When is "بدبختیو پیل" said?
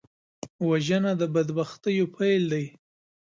1.33-2.43